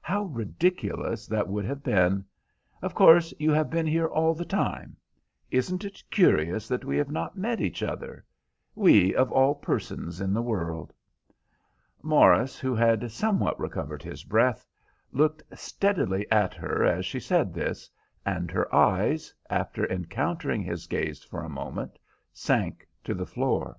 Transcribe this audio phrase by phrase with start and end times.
[0.00, 2.24] How ridiculous that would have been.
[2.80, 4.96] Of course, you have been here all the time.
[5.50, 10.40] Isn't it curious that we have not met each other?—we of all persons in the
[10.40, 10.94] world."
[12.00, 14.66] Morris, who had somewhat recovered his breath,
[15.12, 17.90] looked steadily at her as she said this,
[18.24, 21.98] and her eyes, after encountering his gaze for a moment,
[22.32, 23.76] sank to the floor.